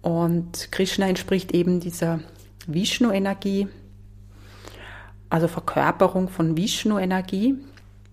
Und 0.00 0.72
Krishna 0.72 1.06
entspricht 1.08 1.52
eben 1.52 1.80
dieser 1.80 2.20
Vishnu-Energie, 2.66 3.68
also 5.30 5.48
Verkörperung 5.48 6.28
von 6.28 6.56
Vishnu-Energie. 6.56 7.56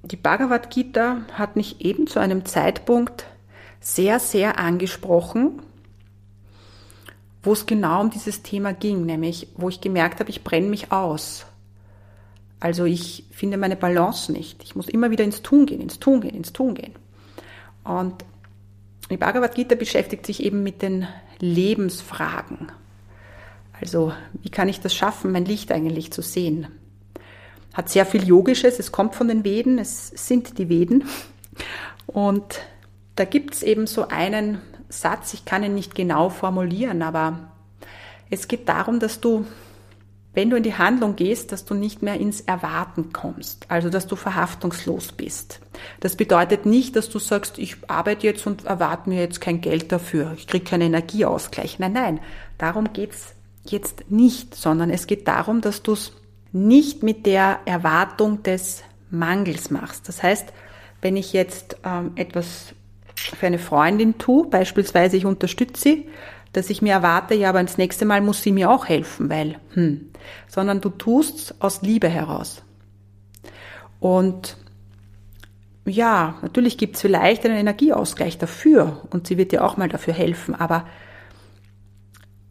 Die 0.04 0.16
Bhagavad 0.16 0.70
Gita 0.70 1.22
hat 1.34 1.56
mich 1.56 1.82
eben 1.82 2.08
zu 2.08 2.20
einem 2.20 2.46
Zeitpunkt 2.46 3.26
sehr, 3.80 4.20
sehr 4.20 4.60
angesprochen, 4.60 5.62
wo 7.44 7.54
es 7.54 7.66
genau 7.66 8.02
um 8.02 8.10
dieses 8.10 8.44
Thema 8.44 8.74
ging, 8.74 9.06
nämlich 9.06 9.48
wo 9.56 9.70
ich 9.70 9.82
gemerkt 9.82 10.20
habe, 10.20 10.30
ich 10.30 10.44
brenne 10.44 10.68
mich 10.68 10.92
aus. 10.92 11.46
Also 12.60 12.84
ich 12.84 13.24
finde 13.32 13.58
meine 13.58 13.78
Balance 13.78 14.32
nicht. 14.32 14.64
Ich 14.64 14.76
muss 14.76 14.90
immer 14.90 15.12
wieder 15.12 15.24
ins 15.24 15.42
Tun 15.42 15.66
gehen, 15.66 15.80
ins 15.80 16.00
Tun 16.00 16.20
gehen, 16.20 16.36
ins 16.36 16.52
Tun 16.52 16.76
gehen. 16.76 16.94
Und 17.86 18.26
die 19.10 19.18
Bhagavad 19.18 19.56
Gita 19.56 19.76
beschäftigt 19.76 20.26
sich 20.26 20.44
eben 20.44 20.62
mit 20.62 20.82
den 20.82 21.08
Lebensfragen. 21.40 22.72
Also 23.80 24.12
wie 24.42 24.50
kann 24.50 24.68
ich 24.68 24.82
das 24.82 24.94
schaffen, 24.94 25.32
mein 25.32 25.46
Licht 25.46 25.72
eigentlich 25.72 26.12
zu 26.12 26.22
sehen? 26.22 26.68
hat 27.74 27.90
sehr 27.90 28.06
viel 28.06 28.28
Yogisches, 28.28 28.80
es 28.80 28.92
kommt 28.92 29.16
von 29.16 29.28
den 29.28 29.44
Veden, 29.44 29.80
es 29.80 30.10
sind 30.10 30.58
die 30.58 30.70
Veden. 30.70 31.06
Und 32.08 32.60
da 33.20 33.26
gibt 33.26 33.54
es 33.54 33.64
eben 33.64 33.86
so 33.86 34.08
einen 34.08 34.62
Satz, 34.88 35.34
ich 35.34 35.44
kann 35.44 35.62
ihn 35.62 35.76
nicht 35.76 35.94
genau 35.94 36.30
formulieren, 36.30 37.02
aber 37.02 37.52
es 38.30 38.48
geht 38.48 38.70
darum, 38.70 39.02
dass 39.02 39.20
du, 39.20 39.46
wenn 40.34 40.50
du 40.50 40.56
in 40.56 40.64
die 40.64 40.78
Handlung 40.78 41.18
gehst, 41.18 41.52
dass 41.52 41.66
du 41.66 41.74
nicht 41.74 42.02
mehr 42.02 42.18
ins 42.18 42.40
Erwarten 42.40 43.12
kommst, 43.12 43.66
also 43.70 43.90
dass 43.90 44.08
du 44.08 44.16
verhaftungslos 44.16 45.12
bist. 45.12 45.60
Das 46.00 46.16
bedeutet 46.16 46.66
nicht, 46.66 46.96
dass 46.96 47.10
du 47.10 47.20
sagst, 47.20 47.58
ich 47.58 47.76
arbeite 47.90 48.26
jetzt 48.26 48.48
und 48.48 48.66
erwarte 48.66 49.10
mir 49.10 49.20
jetzt 49.20 49.42
kein 49.42 49.60
Geld 49.60 49.92
dafür, 49.92 50.34
ich 50.38 50.48
kriege 50.48 50.64
keinen 50.64 50.94
Energieausgleich. 50.94 51.78
Nein, 51.78 51.92
nein, 51.92 52.20
darum 52.58 52.94
geht's 52.94 53.34
jetzt 53.66 54.10
nicht, 54.10 54.56
sondern 54.56 54.92
es 54.92 55.08
geht 55.08 55.28
darum, 55.28 55.60
dass 55.60 55.84
du 55.84 55.92
es 55.92 56.14
nicht 56.54 57.04
mit 57.04 57.26
der 57.26 57.60
Erwartung 57.66 58.44
des 58.44 58.82
Mangels 59.12 59.72
machst. 59.72 60.08
Das 60.08 60.24
heißt, 60.24 60.54
wenn 61.02 61.18
ich 61.18 61.34
jetzt 61.34 61.78
ähm, 61.84 62.14
etwas 62.16 62.74
für 63.36 63.48
eine 63.48 63.60
Freundin 63.60 64.18
tue, 64.18 64.48
beispielsweise 64.48 65.18
ich 65.18 65.26
unterstütze 65.26 65.82
sie, 65.82 66.10
dass 66.54 66.70
ich 66.70 66.82
mir 66.82 66.94
erwarte, 66.94 67.36
ja, 67.36 67.50
aber 67.50 67.62
das 67.62 67.78
nächste 67.78 68.06
Mal 68.06 68.22
muss 68.22 68.42
sie 68.42 68.52
mir 68.52 68.72
auch 68.72 68.88
helfen, 68.88 69.30
weil, 69.30 69.60
hm, 69.74 70.10
sondern 70.48 70.82
du 70.82 70.90
tust 70.90 71.56
aus 71.60 71.82
Liebe 71.82 72.08
heraus. 72.10 72.64
Und 74.00 74.58
ja, 75.86 76.36
natürlich 76.42 76.78
gibt 76.78 76.96
es 76.96 77.02
vielleicht 77.02 77.46
einen 77.46 77.58
Energieausgleich 77.58 78.38
dafür 78.38 79.02
und 79.12 79.28
sie 79.28 79.38
wird 79.38 79.52
dir 79.52 79.64
auch 79.64 79.78
mal 79.78 79.90
dafür 79.90 80.14
helfen, 80.14 80.56
aber 80.56 80.86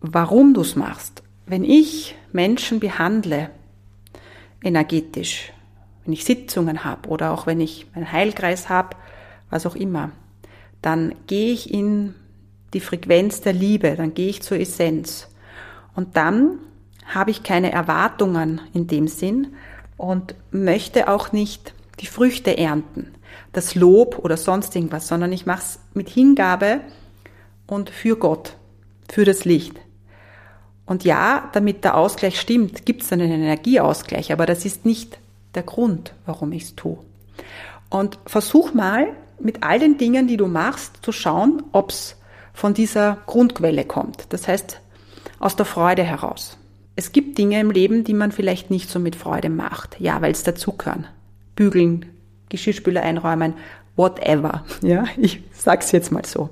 warum 0.01 0.55
du 0.55 0.61
es 0.61 0.77
machst, 0.77 1.23
wenn 1.47 1.65
ich 1.65 2.15
Menschen 2.33 2.79
behandle, 2.79 3.51
energetisch. 4.63 5.53
Wenn 6.05 6.13
ich 6.13 6.25
Sitzungen 6.25 6.85
habe 6.85 7.09
oder 7.09 7.33
auch 7.33 7.47
wenn 7.47 7.61
ich 7.61 7.87
einen 7.95 8.11
Heilkreis 8.11 8.69
habe, 8.69 8.97
was 9.51 9.67
auch 9.67 9.77
immer, 9.77 10.13
dann 10.83 11.15
gehe 11.27 11.53
ich 11.53 11.73
in 11.73 12.15
die 12.75 12.81
Frequenz 12.81 13.41
der 13.41 13.53
Liebe, 13.53 13.95
dann 13.97 14.15
gehe 14.15 14.29
ich 14.29 14.43
zur 14.43 14.59
Essenz. 14.59 15.29
Und 15.95 16.17
dann 16.17 16.59
habe 17.07 17.31
ich 17.31 17.43
keine 17.43 17.73
Erwartungen 17.73 18.61
in 18.75 18.87
dem 18.87 19.09
Sinn 19.09 19.55
und 19.97 20.35
möchte 20.51 21.09
auch 21.09 21.33
nicht 21.33 21.75
die 22.01 22.07
Früchte 22.07 22.57
ernten, 22.57 23.15
das 23.53 23.75
Lob 23.75 24.19
oder 24.23 24.37
sonst 24.37 24.77
irgendwas, 24.77 25.09
sondern 25.09 25.33
ich 25.33 25.47
mache 25.47 25.63
es 25.63 25.81
mit 25.95 26.09
Hingabe 26.09 26.81
und 27.67 27.91
für 27.91 28.17
Gott, 28.17 28.57
für 29.09 29.25
das 29.25 29.45
Licht. 29.45 29.75
Und 30.87 31.05
ja, 31.05 31.51
damit 31.53 31.85
der 31.85 31.97
Ausgleich 31.97 32.41
stimmt, 32.41 32.87
gibt 32.87 33.03
es 33.03 33.13
einen 33.13 33.31
Energieausgleich, 33.31 34.33
aber 34.33 34.47
das 34.47 34.65
ist 34.65 34.87
nicht 34.87 35.19
der 35.55 35.63
Grund, 35.63 36.15
warum 36.25 36.53
ich 36.53 36.63
es 36.65 36.77
tue. 36.77 36.99
Und 37.91 38.19
versuch 38.27 38.75
mal 38.75 39.09
mit 39.41 39.63
all 39.63 39.79
den 39.79 39.99
Dingen, 39.99 40.27
die 40.27 40.37
du 40.37 40.47
machst, 40.47 40.99
zu 41.03 41.13
schauen, 41.13 41.63
ob 41.73 41.91
es 41.91 42.17
von 42.53 42.75
dieser 42.75 43.19
Grundquelle 43.27 43.85
kommt. 43.85 44.27
Das 44.31 44.49
heißt, 44.49 44.81
aus 45.39 45.57
der 45.57 45.67
Freude 45.67 46.03
heraus. 46.03 46.59
Es 46.97 47.13
gibt 47.13 47.39
Dinge 47.39 47.61
im 47.61 47.71
Leben, 47.71 48.03
die 48.03 48.15
man 48.15 48.33
vielleicht 48.33 48.71
nicht 48.71 48.91
so 48.91 48.99
mit 48.99 49.15
Freude 49.15 49.51
macht. 49.51 50.01
Ja, 50.01 50.21
weil 50.21 50.33
es 50.33 50.43
dazugehören. 50.43 51.07
Bügeln, 51.55 52.07
Geschirrspüler 52.49 53.03
einräumen, 53.03 53.55
whatever. 53.95 54.65
Ja, 54.83 55.05
ich 55.17 55.43
sag's 55.53 55.93
jetzt 55.93 56.11
mal 56.11 56.25
so. 56.25 56.51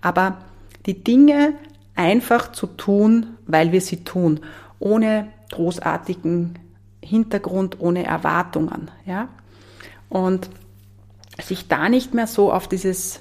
Aber 0.00 0.38
die 0.86 1.02
Dinge 1.02 1.54
einfach 1.94 2.52
zu 2.52 2.66
tun, 2.66 3.38
weil 3.46 3.72
wir 3.72 3.80
sie 3.80 4.04
tun, 4.04 4.40
ohne 4.78 5.28
großartigen 5.52 6.58
Hintergrund, 7.02 7.80
ohne 7.80 8.04
Erwartungen, 8.04 8.90
ja. 9.04 9.28
Und 10.08 10.48
sich 11.40 11.68
da 11.68 11.88
nicht 11.88 12.14
mehr 12.14 12.26
so 12.26 12.52
auf 12.52 12.68
dieses 12.68 13.20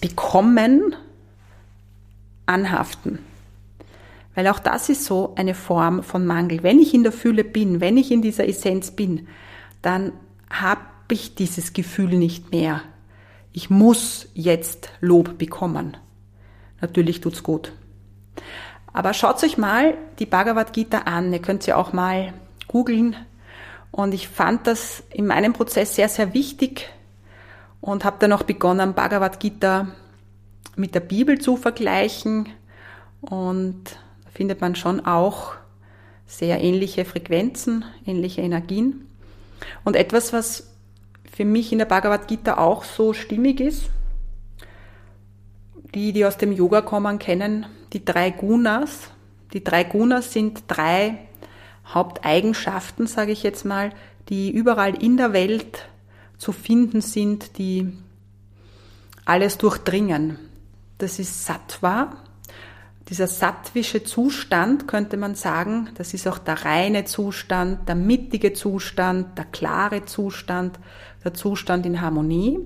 Bekommen 0.00 0.94
anhaften. 2.46 3.18
Weil 4.34 4.48
auch 4.48 4.58
das 4.58 4.88
ist 4.88 5.04
so 5.04 5.34
eine 5.36 5.54
Form 5.54 6.02
von 6.02 6.24
Mangel. 6.24 6.62
Wenn 6.62 6.78
ich 6.78 6.94
in 6.94 7.02
der 7.02 7.12
Fülle 7.12 7.44
bin, 7.44 7.80
wenn 7.80 7.96
ich 7.96 8.10
in 8.10 8.22
dieser 8.22 8.48
Essenz 8.48 8.92
bin, 8.92 9.28
dann 9.82 10.12
habe 10.48 10.80
ich 11.10 11.34
dieses 11.34 11.74
Gefühl 11.74 12.16
nicht 12.16 12.50
mehr. 12.50 12.80
Ich 13.52 13.68
muss 13.68 14.28
jetzt 14.32 14.88
Lob 15.00 15.36
bekommen. 15.36 15.96
Natürlich 16.80 17.20
tut's 17.20 17.42
gut. 17.42 17.72
Aber 18.94 19.12
schaut 19.12 19.42
euch 19.44 19.58
mal 19.58 19.94
die 20.18 20.26
Bhagavad 20.26 20.72
Gita 20.72 21.00
an. 21.00 21.32
Ihr 21.32 21.40
könnt 21.40 21.62
sie 21.62 21.74
auch 21.74 21.92
mal 21.92 22.32
googeln. 22.68 23.14
Und 23.90 24.14
ich 24.14 24.28
fand 24.28 24.66
das 24.66 25.02
in 25.10 25.26
meinem 25.26 25.52
Prozess 25.52 25.94
sehr, 25.94 26.08
sehr 26.08 26.32
wichtig 26.32 26.88
und 27.82 28.04
habe 28.04 28.16
dann 28.20 28.32
auch 28.32 28.44
begonnen, 28.44 28.94
Bhagavad 28.94 29.40
Gita 29.40 29.88
mit 30.76 30.94
der 30.94 31.00
Bibel 31.00 31.38
zu 31.38 31.56
vergleichen. 31.58 32.48
Und 33.20 33.84
da 34.24 34.30
findet 34.30 34.62
man 34.62 34.74
schon 34.74 35.04
auch 35.04 35.52
sehr 36.24 36.62
ähnliche 36.62 37.04
Frequenzen, 37.04 37.84
ähnliche 38.06 38.40
Energien. 38.40 39.06
Und 39.84 39.96
etwas, 39.96 40.32
was 40.32 40.72
für 41.30 41.44
mich 41.44 41.72
in 41.72 41.78
der 41.78 41.84
Bhagavad 41.84 42.28
Gita 42.28 42.56
auch 42.56 42.84
so 42.84 43.12
stimmig 43.12 43.60
ist, 43.60 43.90
die, 45.94 46.12
die 46.12 46.24
aus 46.24 46.38
dem 46.38 46.52
Yoga 46.52 46.82
kommen, 46.82 47.18
kennen 47.18 47.66
die 47.92 48.04
drei 48.04 48.30
Gunas. 48.30 49.10
Die 49.52 49.62
drei 49.62 49.82
Gunas 49.84 50.32
sind 50.32 50.64
drei 50.68 51.18
Haupteigenschaften, 51.86 53.08
sage 53.08 53.32
ich 53.32 53.42
jetzt 53.42 53.64
mal, 53.64 53.90
die 54.28 54.50
überall 54.50 55.02
in 55.02 55.16
der 55.16 55.32
Welt 55.32 55.88
zu 56.42 56.50
finden 56.50 57.02
sind, 57.02 57.56
die 57.56 57.92
alles 59.24 59.58
durchdringen. 59.58 60.40
Das 60.98 61.20
ist 61.20 61.44
Sattva. 61.44 62.16
Dieser 63.08 63.28
sattwische 63.28 64.02
Zustand 64.02 64.88
könnte 64.88 65.16
man 65.16 65.36
sagen, 65.36 65.90
das 65.94 66.14
ist 66.14 66.26
auch 66.26 66.38
der 66.38 66.64
reine 66.64 67.04
Zustand, 67.04 67.88
der 67.88 67.94
mittige 67.94 68.54
Zustand, 68.54 69.38
der 69.38 69.44
klare 69.44 70.04
Zustand, 70.04 70.80
der 71.22 71.32
Zustand 71.32 71.86
in 71.86 72.00
Harmonie. 72.00 72.58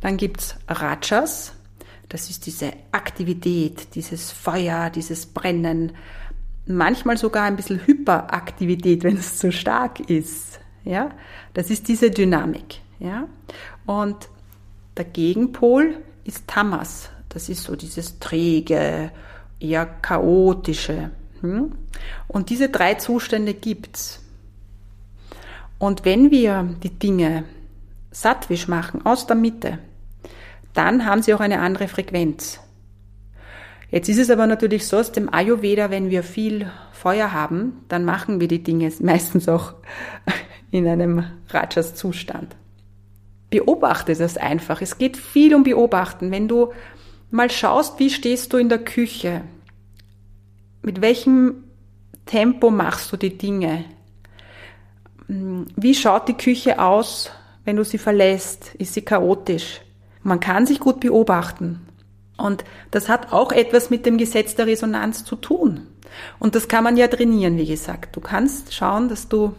Dann 0.00 0.16
gibt's 0.16 0.56
Rajas, 0.66 1.52
das 2.08 2.30
ist 2.30 2.46
diese 2.46 2.72
Aktivität, 2.90 3.94
dieses 3.96 4.32
Feuer, 4.32 4.88
dieses 4.88 5.26
Brennen, 5.26 5.92
manchmal 6.64 7.18
sogar 7.18 7.44
ein 7.44 7.56
bisschen 7.56 7.86
Hyperaktivität, 7.86 9.04
wenn 9.04 9.18
es 9.18 9.36
zu 9.36 9.52
stark 9.52 10.00
ist. 10.08 10.58
Ja, 10.84 11.10
das 11.52 11.68
ist 11.68 11.86
diese 11.88 12.10
Dynamik. 12.10 12.80
Ja, 13.00 13.26
und 13.86 14.28
der 14.96 15.06
Gegenpol 15.06 15.96
ist 16.24 16.46
Tamas. 16.46 17.10
Das 17.30 17.48
ist 17.48 17.64
so 17.64 17.74
dieses 17.74 18.18
träge, 18.18 19.10
eher 19.58 19.86
chaotische. 19.86 21.10
Hm? 21.40 21.72
Und 22.28 22.50
diese 22.50 22.68
drei 22.68 22.94
Zustände 22.94 23.54
gibt's. 23.54 24.22
Und 25.78 26.04
wenn 26.04 26.30
wir 26.30 26.74
die 26.82 26.90
Dinge 26.90 27.44
sattwisch 28.10 28.68
machen, 28.68 29.06
aus 29.06 29.26
der 29.26 29.36
Mitte, 29.36 29.78
dann 30.74 31.06
haben 31.06 31.22
sie 31.22 31.32
auch 31.32 31.40
eine 31.40 31.60
andere 31.60 31.88
Frequenz. 31.88 32.60
Jetzt 33.90 34.08
ist 34.08 34.18
es 34.18 34.30
aber 34.30 34.46
natürlich 34.46 34.86
so 34.86 34.98
aus 34.98 35.10
dem 35.10 35.32
Ayurveda, 35.32 35.90
wenn 35.90 36.10
wir 36.10 36.22
viel 36.22 36.70
Feuer 36.92 37.32
haben, 37.32 37.84
dann 37.88 38.04
machen 38.04 38.40
wir 38.40 38.46
die 38.46 38.62
Dinge 38.62 38.92
meistens 39.00 39.48
auch 39.48 39.74
in 40.70 40.86
einem 40.86 41.24
Rajas-Zustand. 41.48 42.54
Beobachte 43.50 44.14
das 44.14 44.36
einfach. 44.36 44.80
Es 44.80 44.98
geht 44.98 45.16
viel 45.16 45.54
um 45.54 45.64
Beobachten. 45.64 46.30
Wenn 46.30 46.48
du 46.48 46.72
mal 47.30 47.50
schaust, 47.50 47.98
wie 47.98 48.10
stehst 48.10 48.52
du 48.52 48.56
in 48.56 48.68
der 48.68 48.78
Küche, 48.78 49.42
mit 50.82 51.00
welchem 51.00 51.64
Tempo 52.26 52.70
machst 52.70 53.12
du 53.12 53.16
die 53.16 53.36
Dinge, 53.36 53.84
wie 55.28 55.94
schaut 55.94 56.28
die 56.28 56.36
Küche 56.36 56.80
aus, 56.80 57.30
wenn 57.64 57.76
du 57.76 57.84
sie 57.84 57.98
verlässt, 57.98 58.74
ist 58.76 58.94
sie 58.94 59.02
chaotisch. 59.02 59.80
Man 60.22 60.40
kann 60.40 60.66
sich 60.66 60.80
gut 60.80 61.00
beobachten. 61.00 61.86
Und 62.36 62.64
das 62.90 63.08
hat 63.08 63.32
auch 63.32 63.52
etwas 63.52 63.90
mit 63.90 64.06
dem 64.06 64.16
Gesetz 64.16 64.54
der 64.54 64.66
Resonanz 64.66 65.24
zu 65.24 65.36
tun. 65.36 65.86
Und 66.38 66.54
das 66.54 66.68
kann 66.68 66.84
man 66.84 66.96
ja 66.96 67.06
trainieren, 67.06 67.58
wie 67.58 67.66
gesagt. 67.66 68.16
Du 68.16 68.20
kannst 68.20 68.74
schauen, 68.74 69.08
dass 69.08 69.28
du 69.28 69.54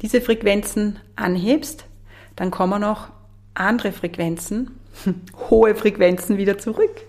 diese 0.00 0.20
Frequenzen 0.20 1.00
anhebst, 1.16 1.84
dann 2.38 2.52
kommen 2.52 2.84
auch 2.84 3.08
andere 3.54 3.90
Frequenzen, 3.90 4.70
hohe 5.50 5.74
Frequenzen 5.74 6.38
wieder 6.38 6.56
zurück. 6.56 7.04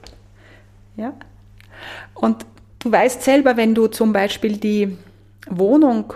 Ja? 0.96 1.14
Und 2.16 2.48
du 2.80 2.92
weißt 2.92 3.22
selber, 3.22 3.56
wenn 3.56 3.76
du 3.76 3.86
zum 3.86 4.12
Beispiel 4.12 4.58
die 4.58 4.98
Wohnung 5.48 6.14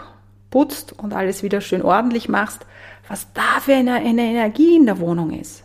putzt 0.50 0.98
und 0.98 1.14
alles 1.14 1.44
wieder 1.44 1.62
schön 1.62 1.84
ordentlich 1.84 2.28
machst, 2.28 2.66
was 3.08 3.32
da 3.36 3.60
für 3.62 3.76
eine, 3.76 3.94
eine 3.94 4.24
Energie 4.24 4.78
in 4.78 4.88
der 4.88 5.00
Wohnung 5.00 5.32
ist. 5.40 5.64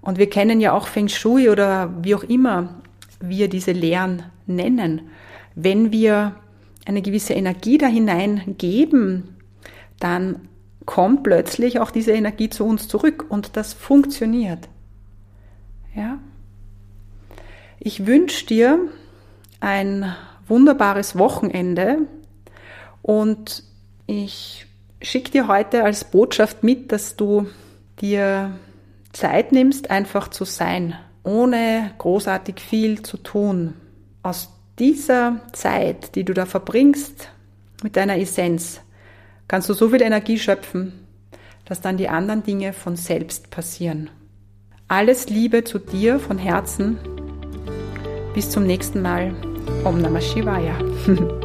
Und 0.00 0.18
wir 0.18 0.30
kennen 0.30 0.60
ja 0.60 0.74
auch 0.74 0.86
Feng 0.86 1.08
Shui 1.08 1.48
oder 1.48 1.92
wie 2.02 2.14
auch 2.14 2.22
immer 2.22 2.76
wir 3.18 3.48
diese 3.48 3.72
Lehren 3.72 4.22
nennen. 4.46 5.08
Wenn 5.56 5.90
wir 5.90 6.36
eine 6.86 7.02
gewisse 7.02 7.34
Energie 7.34 7.78
da 7.78 7.86
hineingeben, 7.88 9.34
dann 9.98 10.48
kommt 10.86 11.22
plötzlich 11.22 11.80
auch 11.80 11.90
diese 11.90 12.12
Energie 12.12 12.50
zu 12.50 12.64
uns 12.64 12.88
zurück 12.88 13.26
und 13.28 13.56
das 13.56 13.72
funktioniert. 13.72 14.68
Ja? 15.94 16.18
Ich 17.78 18.06
wünsche 18.06 18.46
dir 18.46 18.78
ein 19.60 20.14
wunderbares 20.46 21.18
Wochenende 21.18 21.98
und 23.02 23.62
ich 24.06 24.66
schicke 25.00 25.30
dir 25.30 25.48
heute 25.48 25.84
als 25.84 26.04
Botschaft 26.04 26.62
mit, 26.62 26.92
dass 26.92 27.16
du 27.16 27.46
dir 28.00 28.58
Zeit 29.12 29.52
nimmst, 29.52 29.90
einfach 29.90 30.28
zu 30.28 30.44
sein, 30.44 30.94
ohne 31.22 31.92
großartig 31.98 32.60
viel 32.60 33.02
zu 33.02 33.16
tun. 33.16 33.74
Aus 34.22 34.50
dieser 34.78 35.40
Zeit, 35.52 36.16
die 36.16 36.24
du 36.24 36.34
da 36.34 36.46
verbringst 36.46 37.28
mit 37.82 37.96
deiner 37.96 38.18
Essenz, 38.18 38.80
kannst 39.48 39.68
du 39.68 39.74
so 39.74 39.88
viel 39.88 40.02
Energie 40.02 40.38
schöpfen, 40.38 40.92
dass 41.64 41.80
dann 41.80 41.96
die 41.96 42.08
anderen 42.08 42.42
Dinge 42.42 42.72
von 42.72 42.96
selbst 42.96 43.50
passieren. 43.50 44.10
Alles 44.88 45.28
Liebe 45.28 45.64
zu 45.64 45.78
dir 45.78 46.18
von 46.18 46.38
Herzen. 46.38 46.98
Bis 48.34 48.50
zum 48.50 48.66
nächsten 48.66 49.00
Mal. 49.00 49.34
Om 49.84 50.00
Namah 50.00 50.20
Shivaya. 50.20 50.78